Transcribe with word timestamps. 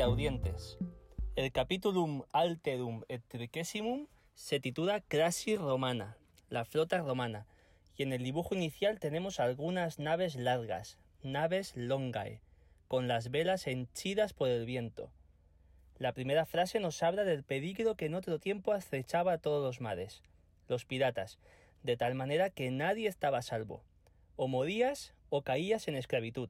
Audientes. 0.00 0.78
El 1.36 1.52
capitulum 1.52 2.22
alterum 2.32 3.02
et 3.08 3.22
triquesimum 3.28 4.06
se 4.34 4.58
titula 4.58 5.00
Crasi 5.00 5.56
Romana, 5.56 6.16
la 6.48 6.64
flota 6.64 6.98
romana, 6.98 7.46
y 7.96 8.02
en 8.02 8.12
el 8.12 8.24
dibujo 8.24 8.54
inicial 8.54 8.98
tenemos 8.98 9.38
algunas 9.38 9.98
naves 9.98 10.34
largas, 10.34 10.98
naves 11.22 11.76
longae, 11.76 12.40
con 12.88 13.06
las 13.06 13.30
velas 13.30 13.66
henchidas 13.66 14.32
por 14.32 14.48
el 14.48 14.66
viento. 14.66 15.12
La 15.98 16.12
primera 16.12 16.46
frase 16.46 16.80
nos 16.80 17.02
habla 17.02 17.24
del 17.24 17.44
peligro 17.44 17.94
que 17.94 18.06
en 18.06 18.14
otro 18.14 18.38
tiempo 18.38 18.72
acechaba 18.72 19.34
a 19.34 19.38
todos 19.38 19.62
los 19.62 19.80
mares, 19.80 20.22
los 20.68 20.84
piratas, 20.84 21.38
de 21.82 21.96
tal 21.96 22.14
manera 22.14 22.50
que 22.50 22.70
nadie 22.70 23.08
estaba 23.08 23.38
a 23.38 23.42
salvo. 23.42 23.84
O 24.36 24.48
morías 24.48 25.14
o 25.28 25.42
caías 25.42 25.86
en 25.86 25.96
esclavitud. 25.96 26.48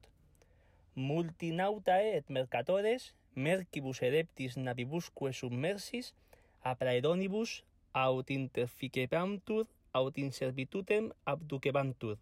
Multinautae 0.95 2.17
et 2.17 2.29
mercatores, 2.29 3.15
mercibus 3.35 4.01
edeptis 4.01 4.57
navibusque 4.57 5.33
submersis, 5.33 6.13
apraedonibus 6.61 7.63
aut 7.93 8.29
interficebantur 8.31 9.67
aut 9.93 10.17
in 10.17 10.31
servitutem 10.31 11.11
abducebantur. 11.25 12.17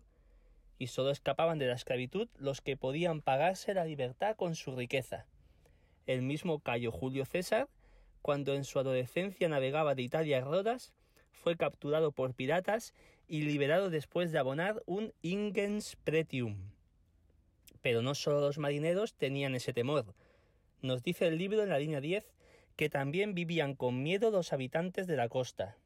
Y 0.78 0.88
solo 0.88 1.12
escapaban 1.12 1.60
de 1.60 1.68
la 1.68 1.76
esclavitud 1.76 2.28
los 2.38 2.62
que 2.62 2.76
podían 2.76 3.22
pagarse 3.22 3.74
la 3.74 3.86
libertad 3.86 4.36
con 4.36 4.56
su 4.56 4.76
riqueza. 4.76 5.26
El 6.08 6.22
mismo 6.22 6.60
Cayo 6.60 6.92
Julio 6.92 7.26
César, 7.26 7.70
cuando 8.22 8.54
en 8.54 8.64
su 8.66 8.80
adolescencia 8.80 9.48
navegaba 9.48 9.96
de 9.96 10.02
Italia 10.02 10.40
a 10.40 10.42
Rodas, 10.42 10.94
fue 11.32 11.56
capturado 11.56 12.12
por 12.12 12.34
piratas 12.34 12.94
y 13.28 13.42
liberado 13.44 13.90
después 13.90 14.32
de 14.32 14.40
abonar 14.40 14.84
un 14.86 15.14
ingens 15.22 15.96
pretium. 16.04 16.58
Pero 17.82 18.02
no 18.02 18.14
solo 18.14 18.42
los 18.42 18.58
marineros 18.58 19.14
tenían 19.14 19.56
ese 19.56 19.74
temor. 19.74 20.14
Nos 20.82 21.04
dice 21.04 21.28
el 21.28 21.38
libro 21.38 21.62
en 21.62 21.70
la 21.70 21.80
línea 21.80 22.02
10 22.02 22.32
que 22.76 22.90
también 22.90 23.36
vivían 23.36 23.76
con 23.76 24.02
miedo 24.02 24.32
los 24.32 24.54
habitantes 24.54 25.06
de 25.06 25.16
la 25.16 25.30
costa. 25.30 25.78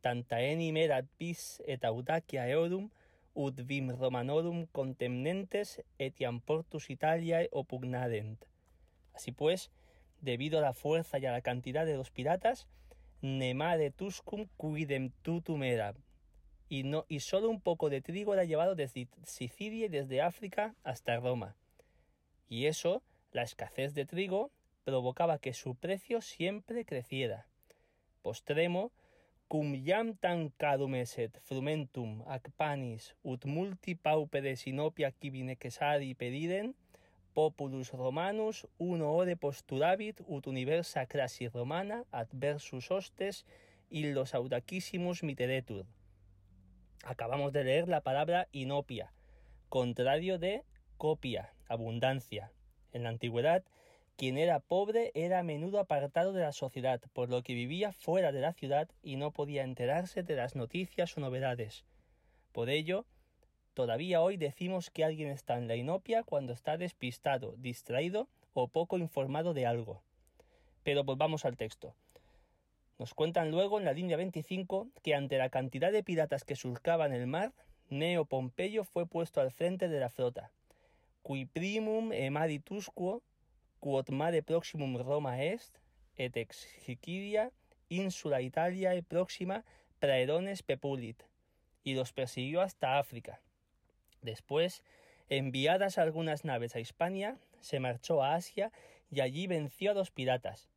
Tanta 0.00 0.40
enim 0.40 0.76
erat 0.76 1.06
bis 1.18 1.62
et 1.66 1.84
audacia 1.84 2.44
eorum, 2.48 2.90
ut 3.34 3.58
vim 3.66 3.90
romanorum 3.90 4.66
contemnentes 4.70 5.82
etiam 5.98 6.40
portus 6.40 6.90
Italiae 6.90 7.48
opugnadent. 7.50 8.44
Así 9.14 9.32
pues, 9.32 9.72
debido 10.20 10.58
a 10.58 10.62
la 10.62 10.72
fuerza 10.74 11.18
y 11.18 11.26
a 11.26 11.32
la 11.32 11.40
cantidad 11.40 11.84
de 11.84 11.96
los 11.96 12.12
piratas, 12.12 12.68
nemade 13.22 13.90
tuscum 13.90 14.46
quidem 14.56 15.10
tutum 15.22 15.64
era. 15.64 15.94
Y, 16.68 16.84
no, 16.84 17.04
y 17.08 17.20
solo 17.20 17.48
un 17.48 17.60
poco 17.60 17.90
de 17.90 18.00
trigo 18.00 18.34
era 18.34 18.44
llevado 18.44 18.76
desde 18.76 19.08
Sicilia 19.24 19.86
y 19.86 19.88
desde 19.88 20.22
África 20.22 20.74
hasta 20.84 21.16
Roma. 21.16 21.56
Y 22.48 22.66
eso, 22.66 23.02
la 23.36 23.42
escasez 23.42 23.92
de 23.92 24.06
trigo, 24.06 24.50
provocaba 24.84 25.38
que 25.38 25.52
su 25.52 25.74
precio 25.74 26.22
siempre 26.22 26.86
creciera. 26.86 27.46
Postremo, 28.22 28.92
cum 29.46 29.74
iam 29.74 30.14
tan 30.16 30.48
cadum 30.62 30.96
eset 30.98 31.36
frumentum 31.46 32.24
ac 32.34 32.48
panis 32.56 33.12
ut 33.22 33.44
multi 33.44 33.94
pauperes 33.94 34.64
inopia 34.72 35.12
cibine 35.20 35.54
quesadi 35.62 36.14
pediden, 36.14 36.72
populus 37.36 37.92
romanus 37.92 38.64
uno 38.78 39.12
ore 39.20 39.36
posturavit 39.36 40.24
ut 40.26 40.48
universa 40.54 41.06
crasi 41.06 41.52
romana 41.52 42.02
adversus 42.10 42.90
hostes 42.90 43.44
illos 43.90 44.34
audacissimus 44.34 45.22
miteretur. 45.22 45.84
Acabamos 47.04 47.52
de 47.52 47.62
leer 47.64 47.86
la 47.86 48.00
palabra 48.00 48.48
inopia, 48.50 49.12
contrario 49.68 50.38
de 50.38 50.64
copia, 50.96 51.52
abundancia. 51.68 52.50
En 52.96 53.02
la 53.02 53.10
antigüedad, 53.10 53.62
quien 54.16 54.38
era 54.38 54.58
pobre 54.58 55.12
era 55.14 55.40
a 55.40 55.42
menudo 55.42 55.80
apartado 55.80 56.32
de 56.32 56.40
la 56.40 56.52
sociedad, 56.52 56.98
por 57.12 57.28
lo 57.28 57.42
que 57.42 57.52
vivía 57.52 57.92
fuera 57.92 58.32
de 58.32 58.40
la 58.40 58.54
ciudad 58.54 58.88
y 59.02 59.16
no 59.16 59.32
podía 59.32 59.64
enterarse 59.64 60.22
de 60.22 60.34
las 60.34 60.56
noticias 60.56 61.14
o 61.14 61.20
novedades. 61.20 61.84
Por 62.52 62.70
ello, 62.70 63.04
todavía 63.74 64.22
hoy 64.22 64.38
decimos 64.38 64.88
que 64.88 65.04
alguien 65.04 65.28
está 65.28 65.58
en 65.58 65.68
la 65.68 65.76
inopia 65.76 66.22
cuando 66.22 66.54
está 66.54 66.78
despistado, 66.78 67.54
distraído 67.58 68.28
o 68.54 68.68
poco 68.68 68.96
informado 68.96 69.52
de 69.52 69.66
algo. 69.66 70.00
Pero 70.82 71.04
volvamos 71.04 71.44
al 71.44 71.58
texto. 71.58 71.94
Nos 72.98 73.12
cuentan 73.12 73.50
luego 73.50 73.78
en 73.78 73.84
la 73.84 73.92
línea 73.92 74.16
25 74.16 74.88
que 75.02 75.14
ante 75.14 75.36
la 75.36 75.50
cantidad 75.50 75.92
de 75.92 76.02
piratas 76.02 76.44
que 76.44 76.56
surcaban 76.56 77.12
el 77.12 77.26
mar, 77.26 77.52
Neo 77.90 78.24
Pompeyo 78.24 78.84
fue 78.84 79.04
puesto 79.04 79.42
al 79.42 79.50
frente 79.50 79.90
de 79.90 80.00
la 80.00 80.08
flota. 80.08 80.50
Qui 81.26 81.42
primum 81.44 82.12
emaditusquo 82.14 83.16
quod 83.82 84.10
mare 84.14 84.42
proximum 84.46 84.92
Roma 85.02 85.32
est, 85.42 85.80
et 86.16 86.36
ex 86.36 86.68
Sicilia 86.84 87.50
insula 87.90 88.38
Italiae 88.42 89.02
próxima 89.02 89.64
praedones 89.98 90.62
pepulit, 90.62 91.24
y 91.82 91.94
los 91.94 92.12
persiguió 92.12 92.60
hasta 92.60 93.00
África. 93.00 93.40
Después, 94.22 94.84
enviadas 95.28 95.98
algunas 95.98 96.44
naves 96.44 96.76
a 96.76 96.80
Hispania, 96.80 97.36
se 97.60 97.80
marchó 97.80 98.22
a 98.22 98.36
Asia 98.36 98.70
y 99.10 99.20
allí 99.20 99.48
venció 99.48 99.90
a 99.90 99.94
los 99.94 100.12
piratas. 100.12 100.68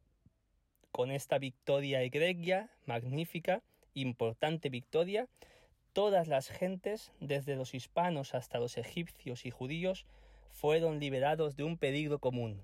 Con 0.92 1.12
esta 1.12 1.38
victoria 1.38 2.02
egregia, 2.02 2.72
magnífica, 2.88 3.62
importante 3.94 4.70
victoria, 4.70 5.28
todas 5.94 6.28
las 6.28 6.50
gentes, 6.50 7.12
desde 7.20 7.56
los 7.56 7.76
hispanos 7.76 8.34
hasta 8.34 8.58
los 8.58 8.78
egipcios 8.78 9.46
y 9.46 9.52
judíos, 9.52 10.08
fueron 10.50 11.00
liberados 11.00 11.56
de 11.56 11.64
un 11.64 11.78
peligro 11.78 12.20
común. 12.20 12.62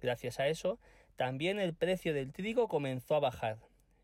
Gracias 0.00 0.40
a 0.40 0.48
eso, 0.48 0.78
también 1.16 1.58
el 1.58 1.74
precio 1.74 2.12
del 2.12 2.32
trigo 2.32 2.68
comenzó 2.68 3.14
a 3.14 3.20
bajar. 3.20 3.58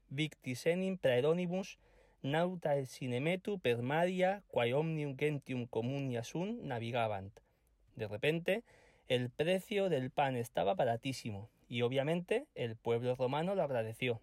Victis 0.08 0.66
enim 0.66 0.98
praedonibus 0.98 1.78
nauta 2.22 2.76
el 2.76 2.86
sinemetu 2.86 3.58
per 3.58 3.82
maria 3.82 4.42
quae 4.48 4.74
omnium 4.74 5.16
gentium 5.16 5.66
communia 5.66 6.22
sunt 6.22 6.62
navigabant. 6.62 7.32
De 7.96 8.08
repente, 8.08 8.62
el 9.08 9.28
precio 9.30 9.88
del 9.88 10.10
pan 10.10 10.36
estaba 10.36 10.74
baratísimo 10.74 11.50
y 11.68 11.82
obviamente 11.82 12.46
el 12.54 12.76
pueblo 12.76 13.14
romano 13.14 13.54
lo 13.54 13.62
agradeció. 13.62 14.20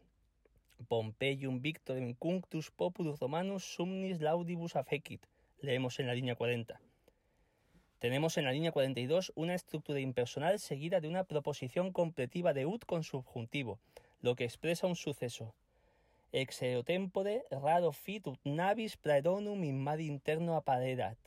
Pompeium 0.88 1.62
victorem 1.62 2.13
cunctus 2.13 2.72
populus 2.72 3.19
romanus 3.19 3.63
sumnis 3.63 4.22
laudibus 4.22 4.75
affecit. 4.75 5.25
Leemos 5.62 6.00
en 6.00 6.07
la 6.07 6.13
línea 6.13 6.36
40. 6.36 6.80
Tenemos 7.99 8.37
en 8.37 8.45
la 8.45 8.53
línea 8.53 8.71
42 8.71 9.33
una 9.35 9.55
estructura 9.55 9.99
impersonal 9.99 10.59
seguida 10.59 11.01
de 11.01 11.09
una 11.09 11.25
proposición 11.25 11.91
completiva 11.91 12.53
de 12.53 12.65
ut 12.65 12.85
con 12.85 13.03
subjuntivo, 13.03 13.77
lo 14.21 14.35
que 14.35 14.45
expresa 14.45 14.87
un 14.87 14.95
suceso. 14.95 15.53
Ex 16.31 16.61
eotempore 16.61 17.43
raro 17.51 17.91
fit 17.91 18.25
ut 18.27 18.39
navis 18.45 18.95
praedonum 18.95 19.65
in 19.65 19.83
mare 19.83 20.03
interno 20.03 20.56
apparerat. 20.56 21.18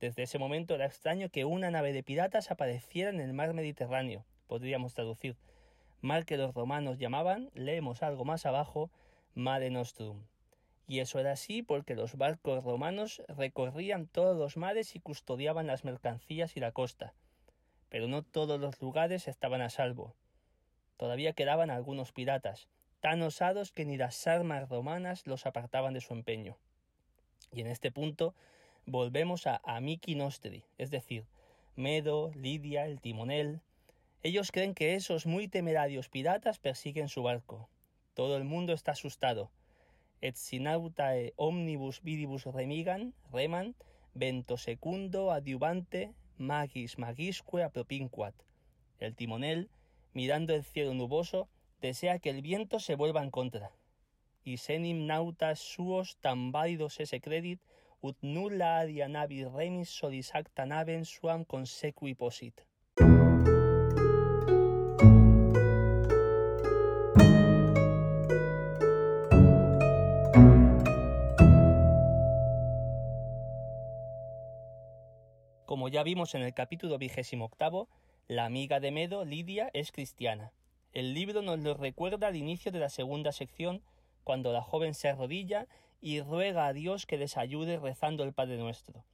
Desde 0.00 0.22
ese 0.22 0.38
momento 0.38 0.74
era 0.74 0.86
extraño 0.86 1.28
que 1.28 1.44
una 1.44 1.70
nave 1.70 1.92
de 1.92 2.02
piratas 2.02 2.50
apareciera 2.50 3.10
en 3.10 3.20
el 3.20 3.34
mar 3.34 3.52
Mediterráneo, 3.52 4.24
podríamos 4.46 4.94
traducir, 4.94 5.36
mar 6.00 6.24
que 6.24 6.38
los 6.38 6.54
romanos 6.54 6.98
llamaban, 6.98 7.50
leemos 7.54 8.02
algo 8.02 8.24
más 8.24 8.46
abajo, 8.46 8.90
Mare 9.34 9.68
Nostrum. 9.68 10.22
Y 10.90 11.00
eso 11.00 11.20
era 11.20 11.32
así 11.32 11.62
porque 11.62 11.94
los 11.94 12.16
barcos 12.16 12.64
romanos 12.64 13.22
recorrían 13.28 14.06
todos 14.06 14.38
los 14.38 14.56
mares 14.56 14.96
y 14.96 15.00
custodiaban 15.00 15.66
las 15.66 15.84
mercancías 15.84 16.56
y 16.56 16.60
la 16.60 16.72
costa. 16.72 17.12
Pero 17.90 18.08
no 18.08 18.22
todos 18.22 18.58
los 18.58 18.80
lugares 18.80 19.28
estaban 19.28 19.60
a 19.60 19.68
salvo. 19.68 20.14
Todavía 20.96 21.34
quedaban 21.34 21.68
algunos 21.68 22.12
piratas, 22.12 22.68
tan 23.00 23.20
osados 23.20 23.70
que 23.70 23.84
ni 23.84 23.98
las 23.98 24.26
armas 24.26 24.70
romanas 24.70 25.26
los 25.26 25.44
apartaban 25.44 25.92
de 25.92 26.00
su 26.00 26.14
empeño. 26.14 26.56
Y 27.52 27.60
en 27.60 27.66
este 27.66 27.92
punto 27.92 28.34
volvemos 28.86 29.46
a 29.46 29.60
Amici 29.64 30.14
Nostri, 30.14 30.64
es 30.78 30.90
decir, 30.90 31.26
Medo, 31.76 32.32
Lidia, 32.34 32.86
el 32.86 33.02
timonel. 33.02 33.60
Ellos 34.22 34.50
creen 34.50 34.74
que 34.74 34.94
esos 34.94 35.26
muy 35.26 35.48
temerarios 35.48 36.08
piratas 36.08 36.58
persiguen 36.58 37.10
su 37.10 37.22
barco. 37.22 37.68
Todo 38.14 38.38
el 38.38 38.44
mundo 38.44 38.72
está 38.72 38.92
asustado 38.92 39.50
et 40.20 40.36
sinautae 40.36 41.32
omnibus 41.36 42.02
vidibus 42.02 42.44
remigan, 42.46 43.14
reman, 43.32 43.74
vento 44.14 44.56
secundo 44.56 45.30
adiuvante, 45.30 46.12
magis 46.38 46.98
magisque 46.98 47.62
apropinquat. 47.62 48.34
El 48.98 49.14
timonel, 49.14 49.70
mirando 50.12 50.54
el 50.54 50.64
cielo 50.64 50.94
nuboso, 50.94 51.48
desea 51.80 52.18
que 52.18 52.30
el 52.30 52.42
viento 52.42 52.80
se 52.80 52.96
vuelva 52.96 53.22
en 53.22 53.30
contra. 53.30 53.70
Y 54.44 54.56
senim 54.56 55.06
nautas 55.06 55.58
suos 55.58 56.16
tan 56.20 56.52
válidos 56.52 57.00
ese 57.00 57.20
credit, 57.20 57.60
ut 58.00 58.16
nulla 58.22 58.78
adia 58.78 59.08
navi 59.08 59.44
remis 59.44 59.90
solis 59.90 60.34
acta 60.34 60.66
navem 60.66 61.04
suam 61.04 61.44
consequi 61.44 62.14
posit. 62.14 62.67
Como 75.68 75.90
ya 75.90 76.02
vimos 76.02 76.34
en 76.34 76.40
el 76.40 76.54
capítulo 76.54 76.96
vigésimo 76.96 77.44
octavo, 77.44 77.90
la 78.26 78.46
amiga 78.46 78.80
de 78.80 78.90
Medo, 78.90 79.26
Lidia, 79.26 79.68
es 79.74 79.92
cristiana. 79.92 80.50
El 80.94 81.12
libro 81.12 81.42
nos 81.42 81.58
lo 81.58 81.74
recuerda 81.74 82.28
al 82.28 82.36
inicio 82.36 82.72
de 82.72 82.78
la 82.78 82.88
segunda 82.88 83.32
sección, 83.32 83.82
cuando 84.24 84.50
la 84.54 84.62
joven 84.62 84.94
se 84.94 85.10
arrodilla 85.10 85.66
y 86.00 86.22
ruega 86.22 86.64
a 86.64 86.72
Dios 86.72 87.04
que 87.04 87.18
les 87.18 87.36
ayude 87.36 87.78
rezando 87.78 88.24
el 88.24 88.32
Padre 88.32 88.56
Nuestro. 88.56 89.04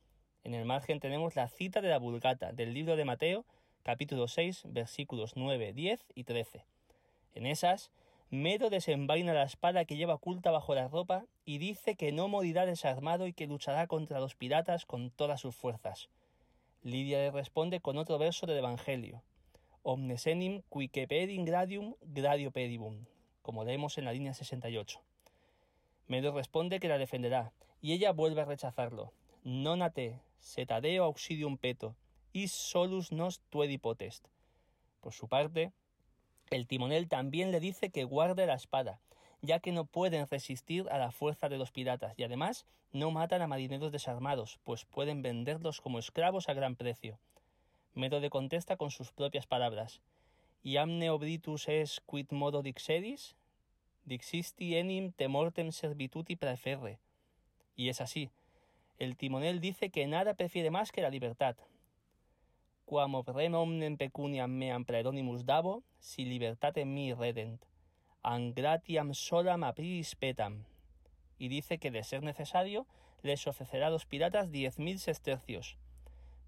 En 0.44 0.54
el 0.54 0.64
margen 0.64 1.00
tenemos 1.00 1.34
la 1.34 1.48
cita 1.48 1.80
de 1.80 1.88
la 1.88 1.98
Vulgata 1.98 2.52
del 2.52 2.72
libro 2.72 2.94
de 2.94 3.04
Mateo, 3.04 3.44
capítulo 3.82 4.28
6, 4.28 4.66
versículos 4.68 5.32
9, 5.34 5.72
10 5.72 6.06
y 6.14 6.22
13. 6.22 6.64
En 7.34 7.46
esas, 7.46 7.90
Medo 8.30 8.70
desenvaina 8.70 9.34
la 9.34 9.42
espada 9.42 9.86
que 9.86 9.96
lleva 9.96 10.14
oculta 10.14 10.52
bajo 10.52 10.76
la 10.76 10.86
ropa 10.86 11.24
y 11.44 11.58
dice 11.58 11.96
que 11.96 12.12
no 12.12 12.28
morirá 12.28 12.64
desarmado 12.64 13.26
y 13.26 13.32
que 13.32 13.48
luchará 13.48 13.88
contra 13.88 14.20
los 14.20 14.36
piratas 14.36 14.86
con 14.86 15.10
todas 15.10 15.40
sus 15.40 15.56
fuerzas. 15.56 16.10
Lidia 16.84 17.16
le 17.16 17.30
responde 17.30 17.80
con 17.80 17.96
otro 17.96 18.18
verso 18.18 18.44
del 18.44 18.58
Evangelio. 18.58 19.22
Omnes 19.82 20.26
enim 20.26 20.60
quique 20.68 21.08
pedim 21.08 21.46
gradium 21.46 21.94
gradio 22.02 22.50
pedibum, 22.50 23.06
como 23.40 23.64
leemos 23.64 23.96
en 23.96 24.04
la 24.04 24.12
línea 24.12 24.34
68. 24.34 25.00
Medo 26.08 26.32
responde 26.32 26.80
que 26.80 26.88
la 26.88 26.98
defenderá, 26.98 27.52
y 27.80 27.94
ella 27.94 28.12
vuelve 28.12 28.42
a 28.42 28.44
rechazarlo. 28.44 29.14
Nonate, 29.44 30.20
setadeo 30.40 31.04
auxilium 31.04 31.56
peto, 31.56 31.96
is 32.34 32.52
solus 32.52 33.12
nos 33.12 33.40
tuedi 33.48 33.78
potest. 33.78 34.26
Por 35.00 35.14
su 35.14 35.26
parte, 35.26 35.72
el 36.50 36.66
timonel 36.66 37.08
también 37.08 37.50
le 37.50 37.60
dice 37.60 37.88
que 37.88 38.04
guarde 38.04 38.44
la 38.44 38.56
espada, 38.56 39.00
ya 39.44 39.60
que 39.60 39.72
no 39.72 39.84
pueden 39.84 40.26
resistir 40.26 40.88
a 40.90 40.96
la 40.96 41.10
fuerza 41.10 41.48
de 41.48 41.58
los 41.58 41.70
piratas, 41.70 42.14
y 42.16 42.24
además 42.24 42.64
no 42.92 43.10
matan 43.10 43.42
a 43.42 43.46
marineros 43.46 43.92
desarmados, 43.92 44.58
pues 44.64 44.86
pueden 44.86 45.20
venderlos 45.20 45.80
como 45.80 45.98
esclavos 45.98 46.48
a 46.48 46.54
gran 46.54 46.76
precio. 46.76 47.18
Medo 47.92 48.20
le 48.20 48.30
contesta 48.30 48.76
con 48.76 48.90
sus 48.90 49.12
propias 49.12 49.46
palabras. 49.46 50.00
Iamne 50.62 51.10
obritus 51.10 51.68
es 51.68 52.00
quid 52.06 52.30
modo 52.30 52.62
dixedis? 52.62 53.36
Dixisti 54.06 54.76
enim 54.76 55.12
temortem 55.12 55.72
servituti 55.72 56.36
preferre. 56.36 56.98
Y 57.76 57.90
es 57.90 58.00
así. 58.00 58.30
El 58.98 59.16
timonel 59.16 59.60
dice 59.60 59.90
que 59.90 60.06
nada 60.06 60.34
prefiere 60.34 60.70
más 60.70 60.90
que 60.90 61.02
la 61.02 61.10
libertad. 61.10 61.56
Quam 62.86 63.14
obrem 63.14 63.54
omnem 63.54 63.96
pecuniam 63.96 64.50
meam 64.50 64.84
praedonimus 64.84 65.44
davo, 65.44 65.82
si 65.98 66.24
libertate 66.24 66.84
mi 66.84 67.12
redent. 67.12 67.60
Angratiam 68.26 69.12
solam 69.12 69.64
apris 69.64 70.14
petam. 70.16 70.64
Y 71.38 71.48
dice 71.48 71.76
que 71.76 71.90
de 71.90 72.02
ser 72.02 72.22
necesario, 72.22 72.86
les 73.22 73.46
ofrecerá 73.46 73.88
a 73.88 73.90
los 73.90 74.06
piratas 74.06 74.50
diez 74.50 74.78
mil 74.78 74.98
sestercios. 74.98 75.76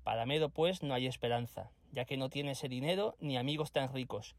Para 0.02 0.24
Medo, 0.24 0.48
pues, 0.48 0.82
no 0.82 0.94
hay 0.94 1.06
esperanza, 1.06 1.70
ya 1.92 2.06
que 2.06 2.16
no 2.16 2.30
tiene 2.30 2.52
ese 2.52 2.70
dinero 2.70 3.14
ni 3.20 3.36
amigos 3.36 3.72
tan 3.72 3.92
ricos. 3.92 4.34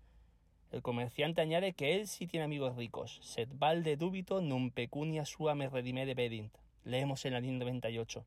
El 0.71 0.81
comerciante 0.81 1.41
añade 1.41 1.73
que 1.73 1.95
él 1.95 2.07
sí 2.07 2.25
tiene 2.25 2.45
amigos 2.45 2.75
ricos. 2.75 3.19
Sed 3.21 3.49
valde 3.53 3.97
dubito 3.97 4.41
num 4.41 4.71
pecunia 4.71 5.23
sua 5.23 5.53
me 5.53 5.69
redimere 5.69 6.15
vedint. 6.15 6.51
Leemos 6.85 7.23
en 7.25 7.33
la 7.33 7.39
línea 7.39 7.59
98. 7.59 8.25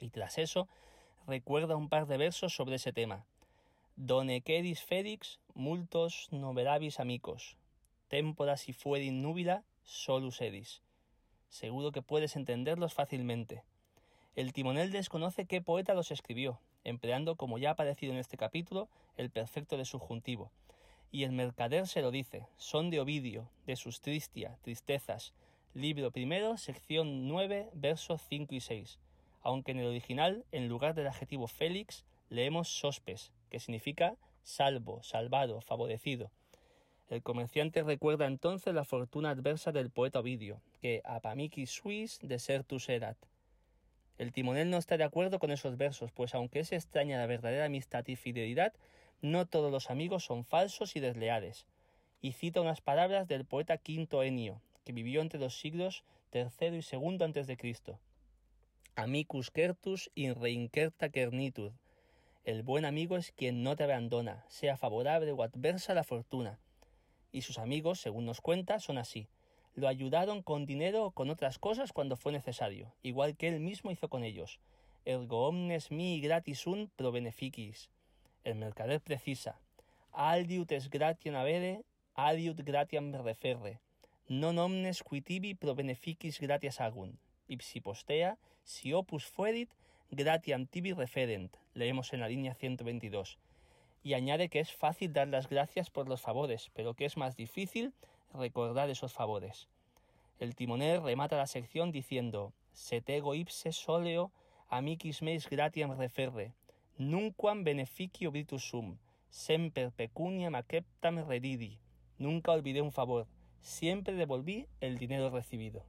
Y 0.00 0.08
tras 0.08 0.38
eso, 0.38 0.68
recuerda 1.26 1.76
un 1.76 1.90
par 1.90 2.06
de 2.06 2.16
versos 2.16 2.54
sobre 2.54 2.76
ese 2.76 2.94
tema. 2.94 3.26
Done 3.96 4.40
quedis 4.40 4.82
felix 4.82 5.38
multos 5.54 6.28
noverabis 6.32 6.98
amicos. 6.98 7.58
Tempora 8.12 8.58
si 8.58 8.74
fuerin 8.74 9.22
nubila 9.22 9.64
solus 9.84 10.42
edis. 10.42 10.82
Seguro 11.48 11.92
que 11.92 12.02
puedes 12.02 12.36
entenderlos 12.36 12.92
fácilmente. 12.92 13.62
El 14.36 14.52
timonel 14.52 14.92
desconoce 14.92 15.46
qué 15.46 15.62
poeta 15.62 15.94
los 15.94 16.10
escribió, 16.10 16.60
empleando, 16.84 17.36
como 17.36 17.56
ya 17.56 17.70
ha 17.70 17.72
aparecido 17.72 18.12
en 18.12 18.18
este 18.18 18.36
capítulo, 18.36 18.90
el 19.16 19.30
perfecto 19.30 19.78
de 19.78 19.86
subjuntivo. 19.86 20.50
Y 21.10 21.24
el 21.24 21.32
mercader 21.32 21.86
se 21.86 22.02
lo 22.02 22.10
dice, 22.10 22.46
son 22.58 22.90
de 22.90 23.00
Ovidio, 23.00 23.48
de 23.64 23.76
sus 23.76 24.02
tristia, 24.02 24.58
tristezas, 24.60 25.32
libro 25.72 26.10
primero, 26.10 26.58
sección 26.58 27.26
9, 27.28 27.70
versos 27.72 28.20
5 28.28 28.54
y 28.54 28.60
6, 28.60 28.98
aunque 29.40 29.72
en 29.72 29.78
el 29.78 29.86
original, 29.86 30.44
en 30.52 30.68
lugar 30.68 30.94
del 30.94 31.06
adjetivo 31.06 31.46
Félix, 31.46 32.04
leemos 32.28 32.68
sospes, 32.68 33.32
que 33.48 33.58
significa 33.58 34.16
salvo, 34.42 35.02
salvado, 35.02 35.62
favorecido. 35.62 36.30
El 37.08 37.22
comerciante 37.22 37.82
recuerda 37.82 38.26
entonces 38.26 38.74
la 38.74 38.84
fortuna 38.84 39.30
adversa 39.30 39.72
del 39.72 39.90
poeta 39.90 40.20
Ovidio, 40.20 40.60
que 40.80 41.02
apamici 41.04 41.66
suis 41.66 42.18
desertus 42.22 42.88
erat. 42.88 43.16
El 44.18 44.32
timonel 44.32 44.70
no 44.70 44.78
está 44.78 44.96
de 44.96 45.04
acuerdo 45.04 45.38
con 45.38 45.50
esos 45.50 45.76
versos, 45.76 46.12
pues 46.12 46.34
aunque 46.34 46.60
es 46.60 46.72
extraña 46.72 47.18
la 47.18 47.26
verdadera 47.26 47.64
amistad 47.64 48.06
y 48.06 48.16
fidelidad, 48.16 48.72
no 49.20 49.46
todos 49.46 49.70
los 49.70 49.90
amigos 49.90 50.24
son 50.24 50.44
falsos 50.44 50.96
y 50.96 51.00
desleales. 51.00 51.66
Y 52.20 52.32
cita 52.32 52.60
unas 52.60 52.80
palabras 52.80 53.28
del 53.28 53.44
poeta 53.44 53.78
Quinto 53.78 54.22
Enio, 54.22 54.60
que 54.84 54.92
vivió 54.92 55.20
entre 55.20 55.40
los 55.40 55.58
siglos 55.58 56.04
tercero 56.30 56.76
y 56.76 56.82
segundo 56.82 57.24
antes 57.24 57.46
de 57.46 57.56
Cristo. 57.56 57.98
Amicus 58.94 59.50
certus 59.52 60.10
in 60.14 60.34
reincerta 60.34 61.08
cernitud. 61.08 61.72
El 62.44 62.62
buen 62.62 62.84
amigo 62.84 63.16
es 63.16 63.32
quien 63.32 63.62
no 63.62 63.76
te 63.76 63.84
abandona, 63.84 64.44
sea 64.48 64.76
favorable 64.76 65.32
o 65.32 65.42
adversa 65.42 65.94
la 65.94 66.04
fortuna. 66.04 66.58
Y 67.32 67.42
sus 67.42 67.58
amigos, 67.58 68.00
según 68.00 68.26
nos 68.26 68.40
cuenta, 68.40 68.78
son 68.78 68.98
así. 68.98 69.28
Lo 69.74 69.88
ayudaron 69.88 70.42
con 70.42 70.66
dinero 70.66 71.06
o 71.06 71.10
con 71.12 71.30
otras 71.30 71.58
cosas 71.58 71.92
cuando 71.92 72.16
fue 72.16 72.30
necesario, 72.30 72.92
igual 73.02 73.36
que 73.36 73.48
él 73.48 73.58
mismo 73.58 73.90
hizo 73.90 74.08
con 74.08 74.22
ellos. 74.22 74.60
Ergo 75.04 75.48
omnes 75.48 75.90
mi 75.90 76.20
gratis 76.20 76.60
sunt 76.60 76.92
pro 76.94 77.10
beneficis. 77.10 77.90
El 78.44 78.54
mercader 78.56 79.00
precisa. 79.00 79.58
Aldiut 80.12 80.70
es 80.72 80.90
gratiam 80.90 81.34
avere, 81.34 81.82
adiut 82.14 82.60
gratiam 82.62 83.10
referre. 83.24 83.80
Non 84.28 84.60
omnes 84.62 85.02
quitibi 85.02 85.54
pro 85.54 85.74
beneficis 85.74 86.38
gratias 86.38 86.78
agunt. 86.80 87.18
Ipsi 87.48 87.80
postea, 87.80 88.36
si 88.62 88.92
opus 88.92 89.24
fuerit, 89.24 89.72
gratiam 90.10 90.66
tibi 90.66 90.92
referent. 90.92 91.56
Leemos 91.74 92.12
en 92.12 92.20
la 92.20 92.28
línea 92.28 92.54
122. 92.54 93.38
Y 94.02 94.14
añade 94.14 94.48
que 94.48 94.60
es 94.60 94.72
fácil 94.72 95.12
dar 95.12 95.28
las 95.28 95.48
gracias 95.48 95.90
por 95.90 96.08
los 96.08 96.20
favores, 96.20 96.70
pero 96.74 96.94
que 96.94 97.04
es 97.04 97.16
más 97.16 97.36
difícil 97.36 97.92
recordar 98.34 98.90
esos 98.90 99.12
favores. 99.12 99.68
El 100.40 100.54
timonel 100.56 101.02
remata 101.02 101.36
la 101.36 101.46
sección 101.46 101.92
diciendo, 101.92 102.52
Setego 102.72 103.34
ipse 103.34 103.70
soleo 103.72 104.32
amicis 104.68 105.22
meis 105.22 105.48
gratiam 105.48 105.92
referre, 105.98 106.52
nunquam 106.96 107.62
beneficio 107.62 108.32
vitus 108.32 108.64
sum, 108.64 108.96
semper 109.30 109.92
pecuniam 109.92 110.54
acceptam 110.54 111.18
redidi. 111.28 111.78
Nunca 112.18 112.52
olvidé 112.52 112.80
un 112.80 112.92
favor, 112.92 113.26
siempre 113.60 114.14
devolví 114.14 114.66
el 114.80 114.98
dinero 114.98 115.30
recibido. 115.30 115.84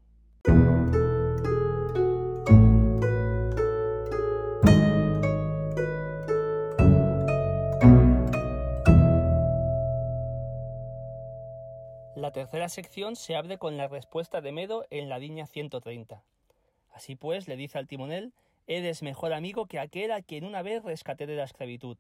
Tercera 12.33 12.67
sección 12.67 13.15
se 13.15 13.35
abre 13.35 13.59
con 13.59 13.77
la 13.77 13.87
respuesta 13.87 14.41
de 14.41 14.51
Medo 14.51 14.85
en 14.89 15.07
la 15.07 15.19
línea 15.19 15.45
130. 15.45 16.23
Así 16.91 17.15
pues, 17.15 17.47
le 17.47 17.55
dice 17.55 17.77
al 17.77 17.87
timonel, 17.87 18.33
eres 18.65 19.03
mejor 19.03 19.33
amigo 19.33 19.67
que 19.67 19.79
aquel 19.79 20.11
a 20.11 20.21
quien 20.23 20.43
una 20.43 20.63
vez 20.63 20.83
rescaté 20.83 21.27
de 21.27 21.35
la 21.35 21.43
esclavitud. 21.43 21.95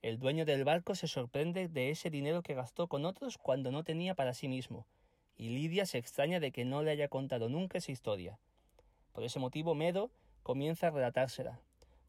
El 0.00 0.18
dueño 0.18 0.46
del 0.46 0.64
barco 0.64 0.94
se 0.94 1.06
sorprende 1.06 1.68
de 1.68 1.90
ese 1.90 2.08
dinero 2.08 2.42
que 2.42 2.54
gastó 2.54 2.88
con 2.88 3.04
otros 3.04 3.36
cuando 3.36 3.70
no 3.70 3.84
tenía 3.84 4.14
para 4.14 4.32
sí 4.32 4.48
mismo, 4.48 4.86
y 5.36 5.50
Lidia 5.50 5.84
se 5.84 5.98
extraña 5.98 6.40
de 6.40 6.52
que 6.52 6.64
no 6.64 6.82
le 6.82 6.92
haya 6.92 7.08
contado 7.08 7.50
nunca 7.50 7.78
esa 7.78 7.92
historia. 7.92 8.38
Por 9.12 9.24
ese 9.24 9.38
motivo 9.40 9.74
Medo 9.74 10.10
comienza 10.42 10.86
a 10.86 10.90
relatársela. 10.90 11.60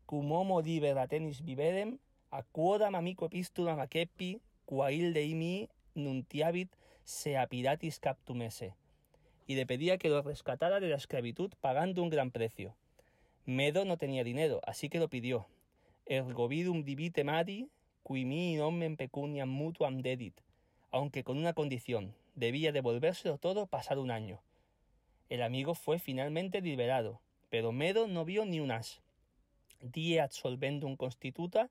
Cum 0.06 0.32
homo 0.32 0.62
liberatenis 0.62 1.44
viverem, 1.44 2.00
aquodam 2.30 2.96
amico 2.96 3.26
epistulam 3.26 3.80
acepi, 3.82 4.42
quail 4.66 5.12
de 5.14 5.26
imi 5.26 5.70
nuntiavit 7.02 7.08
se 7.08 7.38
apiratis 7.38 8.00
captumese, 8.00 8.74
y 9.48 9.56
le 9.56 9.66
pedía 9.66 9.98
que 9.98 10.10
lo 10.10 10.22
rescatara 10.22 10.80
de 10.80 10.90
la 10.90 10.96
esclavitud 10.96 11.52
pagando 11.62 12.04
un 12.04 12.10
gran 12.10 12.32
precio. 12.32 12.76
Medo 13.46 13.86
no 13.86 13.98
tenía 13.98 14.24
dinero, 14.24 14.62
así 14.64 14.90
que 14.90 15.00
lo 15.00 15.10
pidió. 15.10 15.48
Ergo 16.06 16.48
vidum 16.48 16.84
divite 16.84 17.24
mari, 17.24 17.70
qui 18.04 18.26
mi 18.26 18.56
nomen 18.56 18.98
pecuniam 18.98 19.50
mutuam 19.50 20.02
dedit, 20.02 20.34
aunque 20.92 21.24
con 21.24 21.38
una 21.38 21.54
condición, 21.54 22.14
debía 22.36 22.72
devolvérselo 22.72 23.38
todo 23.38 23.68
pasado 23.68 24.02
un 24.02 24.12
año. 24.12 24.42
El 25.30 25.42
amigo 25.44 25.76
fue 25.76 26.00
finalmente 26.00 26.62
liberado, 26.62 27.22
pero 27.50 27.72
Medo 27.72 28.08
no 28.08 28.26
vio 28.26 28.46
ni 28.46 28.60
un 28.60 28.72
as. 28.72 29.02
Die 29.82 30.20
ad 30.20 30.32
solvendum 30.32 30.96
constituta, 30.96 31.70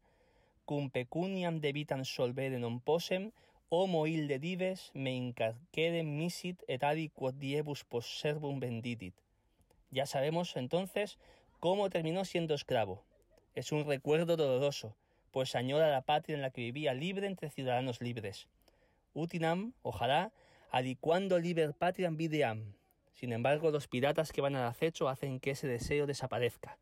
cum 0.64 0.90
pecuniam 0.90 1.60
debitam 1.60 2.04
solvere 2.04 2.58
non 2.58 2.80
posem, 2.80 3.32
homo 3.72 4.08
ilde 4.08 4.40
dives 4.40 4.90
me 4.94 5.12
incarquedem 5.14 6.08
misit 6.18 6.64
et 6.66 6.82
adi 6.82 7.08
quod 7.08 7.36
diebus 7.38 7.84
post 7.84 8.18
servum 8.18 8.58
venditit. 8.58 9.14
Ya 9.92 10.06
sabemos 10.06 10.56
entonces 10.56 11.18
cómo 11.60 11.88
terminó 11.88 12.24
siendo 12.24 12.54
esclavo. 12.54 13.04
Es 13.54 13.70
un 13.70 13.86
recuerdo 13.86 14.36
doloroso, 14.36 14.96
pues 15.30 15.54
añora 15.54 15.88
la 15.88 16.02
patria 16.02 16.34
en 16.34 16.42
la 16.42 16.50
que 16.50 16.62
vivía 16.62 16.94
libre 16.94 17.28
entre 17.28 17.48
ciudadanos 17.48 18.00
libres. 18.00 18.48
Utinam, 19.14 19.72
ojalá, 19.82 20.32
adicuando 20.72 21.38
liber 21.38 21.72
patriam 21.72 22.16
videam. 22.16 22.74
Sin 23.12 23.32
embargo, 23.32 23.70
los 23.70 23.86
piratas 23.86 24.32
que 24.32 24.40
van 24.40 24.56
al 24.56 24.66
acecho 24.66 25.08
hacen 25.08 25.38
que 25.38 25.52
ese 25.52 25.68
deseo 25.68 26.06
desaparezca. 26.06 26.76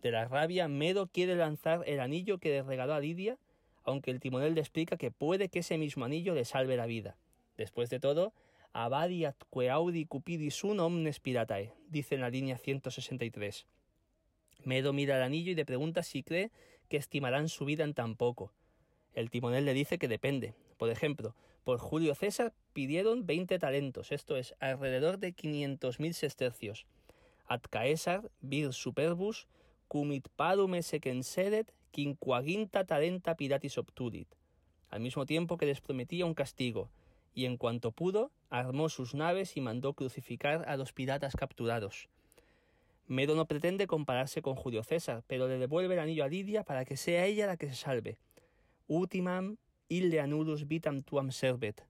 De 0.00 0.10
la 0.12 0.24
rabia, 0.24 0.66
Medo 0.66 1.08
quiere 1.08 1.34
lanzar 1.36 1.82
el 1.86 2.00
anillo 2.00 2.38
que 2.38 2.50
le 2.50 2.62
regaló 2.62 2.94
a 2.94 3.00
Lidia, 3.00 3.36
aunque 3.86 4.10
el 4.10 4.20
timonel 4.20 4.54
le 4.54 4.60
explica 4.60 4.96
que 4.96 5.10
puede 5.10 5.48
que 5.48 5.60
ese 5.60 5.78
mismo 5.78 6.04
anillo 6.04 6.34
le 6.34 6.44
salve 6.44 6.76
la 6.76 6.86
vida. 6.86 7.16
Después 7.56 7.88
de 7.88 8.00
todo, 8.00 8.34
abadi 8.72 9.24
atque 9.24 9.70
audi 9.70 10.04
cupidis 10.04 10.64
un 10.64 10.80
omnes 10.80 11.20
piratae, 11.20 11.72
dice 11.88 12.16
en 12.16 12.20
la 12.20 12.28
línea 12.28 12.58
163. 12.58 13.66
Medo 14.64 14.92
mira 14.92 15.16
el 15.16 15.22
anillo 15.22 15.52
y 15.52 15.54
le 15.54 15.64
pregunta 15.64 16.02
si 16.02 16.22
cree 16.22 16.50
que 16.88 16.96
estimarán 16.96 17.48
su 17.48 17.64
vida 17.64 17.84
en 17.84 17.94
tan 17.94 18.16
poco. 18.16 18.52
El 19.14 19.30
timonel 19.30 19.64
le 19.64 19.72
dice 19.72 19.98
que 19.98 20.08
depende. 20.08 20.54
Por 20.76 20.90
ejemplo, 20.90 21.34
por 21.64 21.78
Julio 21.78 22.14
César 22.14 22.52
pidieron 22.72 23.24
20 23.24 23.58
talentos, 23.58 24.12
esto 24.12 24.36
es, 24.36 24.54
alrededor 24.60 25.18
de 25.18 25.34
500.000 25.34 26.12
sestercios. 26.12 26.86
Ad 27.46 27.60
Caesar 27.70 28.30
vir 28.40 28.72
superbus 28.72 29.46
cumit 29.88 30.28
padume 30.36 30.82
secensedet 30.82 31.72
quinquaginta 31.96 32.84
talenta 32.84 33.36
piratis 33.36 33.78
obtudit. 33.78 34.28
Al 34.90 35.00
mismo 35.00 35.24
tiempo 35.24 35.56
que 35.56 35.64
les 35.64 35.80
prometía 35.80 36.26
un 36.26 36.34
castigo, 36.34 36.90
y 37.32 37.46
en 37.46 37.56
cuanto 37.56 37.90
pudo, 37.90 38.30
armó 38.50 38.90
sus 38.90 39.14
naves 39.14 39.56
y 39.56 39.62
mandó 39.62 39.94
crucificar 39.94 40.68
a 40.68 40.76
los 40.76 40.92
piratas 40.92 41.36
capturados. 41.36 42.10
Medo 43.06 43.34
no 43.34 43.46
pretende 43.46 43.86
compararse 43.86 44.42
con 44.42 44.56
Julio 44.56 44.82
César, 44.82 45.24
pero 45.26 45.48
le 45.48 45.56
devuelve 45.56 45.94
el 45.94 46.00
anillo 46.00 46.24
a 46.24 46.28
Lidia 46.28 46.64
para 46.64 46.84
que 46.84 46.98
sea 46.98 47.24
ella 47.24 47.46
la 47.46 47.56
que 47.56 47.68
se 47.68 47.76
salve. 47.76 48.18
Ultimam 48.88 49.56
ille 49.88 50.20
anulus 50.20 50.68
vitam 50.68 51.02
tuam 51.02 51.32
servet. 51.32 51.86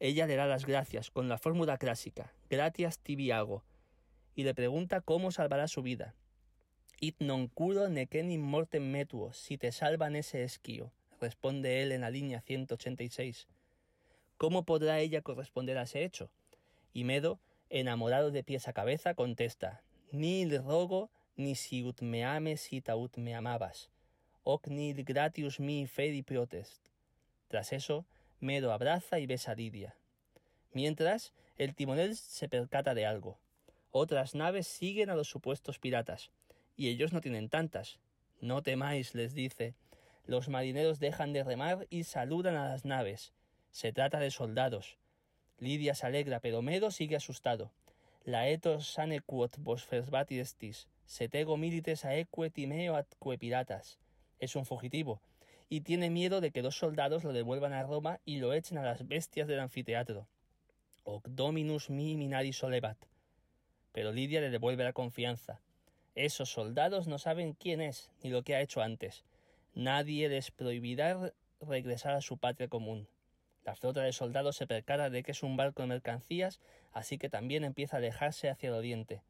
Ella 0.00 0.26
le 0.26 0.34
da 0.34 0.46
las 0.46 0.66
gracias 0.66 1.12
con 1.12 1.28
la 1.28 1.38
fórmula 1.38 1.78
clásica, 1.78 2.34
gratias 2.50 2.98
tibiago, 2.98 3.62
y 4.34 4.42
le 4.42 4.54
pregunta 4.54 5.02
cómo 5.02 5.30
salvará 5.30 5.68
su 5.68 5.82
vida. 5.82 6.16
It 6.98 7.16
non 7.20 7.48
curo 7.48 7.88
nequenim 7.88 8.40
mortem 8.40 8.90
metuo, 8.90 9.32
si 9.34 9.58
te 9.58 9.70
salvan 9.70 10.16
ese 10.16 10.44
esquío, 10.44 10.90
responde 11.20 11.82
él 11.82 11.92
en 11.92 12.00
la 12.00 12.10
línea 12.10 12.40
186. 12.40 13.46
¿Cómo 14.38 14.64
podrá 14.64 15.00
ella 15.00 15.20
corresponder 15.20 15.76
a 15.76 15.82
ese 15.82 16.04
hecho? 16.04 16.30
Y 16.94 17.04
Medo, 17.04 17.38
enamorado 17.68 18.30
de 18.30 18.42
pies 18.42 18.66
a 18.66 18.72
cabeza, 18.72 19.12
contesta, 19.14 19.82
Nil 20.10 20.56
rogo, 20.64 21.10
ni 21.36 21.54
si 21.54 21.84
ut 21.84 22.00
me 22.00 22.24
ames 22.24 22.72
ita 22.72 22.96
ut 22.96 23.18
me 23.18 23.34
amabas, 23.34 23.90
hoc 24.44 24.68
nil 24.68 25.04
gratius 25.04 25.60
mi 25.60 25.86
fedi 25.86 26.22
protest. 26.22 26.80
Tras 27.48 27.74
eso, 27.74 28.06
Medo 28.40 28.72
abraza 28.72 29.18
y 29.18 29.26
besa 29.26 29.52
a 29.52 29.54
Lidia. 29.54 29.94
Mientras, 30.72 31.34
el 31.58 31.74
timonel 31.74 32.16
se 32.16 32.48
percata 32.48 32.94
de 32.94 33.04
algo. 33.04 33.38
Otras 33.90 34.34
naves 34.34 34.66
siguen 34.66 35.10
a 35.10 35.14
los 35.14 35.28
supuestos 35.28 35.78
piratas, 35.78 36.30
y 36.76 36.88
ellos 36.88 37.12
no 37.12 37.20
tienen 37.20 37.48
tantas. 37.48 37.98
No 38.40 38.62
temáis, 38.62 39.14
les 39.14 39.34
dice. 39.34 39.74
Los 40.26 40.48
marineros 40.48 40.98
dejan 40.98 41.32
de 41.32 41.44
remar 41.44 41.86
y 41.90 42.04
saludan 42.04 42.56
a 42.56 42.68
las 42.68 42.84
naves. 42.84 43.32
Se 43.70 43.92
trata 43.92 44.18
de 44.18 44.30
soldados. 44.30 44.98
Lidia 45.58 45.94
se 45.94 46.06
alegra, 46.06 46.40
pero 46.40 46.62
Medo 46.62 46.90
sigue 46.90 47.16
asustado. 47.16 47.72
Laetos 48.24 48.88
sane 48.88 49.20
quod 49.20 49.52
vos 49.58 49.86
estis, 50.30 50.88
setego 51.06 51.56
milites 51.56 52.04
aeque 52.04 52.50
timeo 52.50 52.96
atque 52.96 53.38
piratas. 53.38 53.98
Es 54.40 54.56
un 54.56 54.66
fugitivo, 54.66 55.20
y 55.68 55.82
tiene 55.82 56.10
miedo 56.10 56.40
de 56.40 56.50
que 56.50 56.62
dos 56.62 56.76
soldados 56.76 57.24
lo 57.24 57.32
devuelvan 57.32 57.72
a 57.72 57.84
Roma 57.84 58.20
y 58.24 58.38
lo 58.38 58.52
echen 58.52 58.78
a 58.78 58.82
las 58.82 59.06
bestias 59.06 59.48
del 59.48 59.60
anfiteatro. 59.60 60.26
Hoc 61.04 61.28
dominus 61.28 61.88
mi 61.88 62.16
minari 62.16 62.52
solevat. 62.52 62.98
Pero 63.92 64.12
Lidia 64.12 64.40
le 64.40 64.50
devuelve 64.50 64.84
la 64.84 64.92
confianza. 64.92 65.60
Esos 66.16 66.50
soldados 66.50 67.06
no 67.08 67.18
saben 67.18 67.52
quién 67.52 67.82
es 67.82 68.10
ni 68.22 68.30
lo 68.30 68.42
que 68.42 68.54
ha 68.54 68.62
hecho 68.62 68.80
antes. 68.80 69.26
Nadie 69.74 70.30
les 70.30 70.50
prohibirá 70.50 71.34
regresar 71.60 72.14
a 72.14 72.22
su 72.22 72.38
patria 72.38 72.68
común. 72.68 73.06
La 73.66 73.76
flota 73.76 74.00
de 74.00 74.14
soldados 74.14 74.56
se 74.56 74.66
percata 74.66 75.10
de 75.10 75.22
que 75.22 75.32
es 75.32 75.42
un 75.42 75.58
barco 75.58 75.82
de 75.82 75.88
mercancías, 75.88 76.58
así 76.92 77.18
que 77.18 77.28
también 77.28 77.64
empieza 77.64 77.96
a 77.96 77.98
alejarse 77.98 78.48
hacia 78.48 78.70
el 78.70 78.76
oriente. 78.76 79.20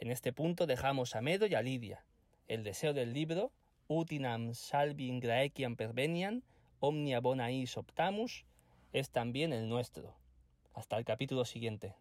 En 0.00 0.10
este 0.10 0.32
punto 0.32 0.66
dejamos 0.66 1.14
a 1.14 1.20
Medo 1.20 1.46
y 1.46 1.54
a 1.54 1.62
Lidia. 1.62 2.04
El 2.48 2.64
deseo 2.64 2.94
del 2.94 3.12
libro, 3.12 3.52
utinam 3.86 4.54
salvin 4.54 5.20
graeciam 5.20 5.76
pervenian, 5.76 6.42
omnia 6.80 7.20
bonais 7.20 7.76
optamus, 7.76 8.44
es 8.92 9.10
también 9.10 9.52
el 9.52 9.68
nuestro. 9.68 10.16
Hasta 10.74 10.98
el 10.98 11.04
capítulo 11.04 11.44
siguiente. 11.44 11.94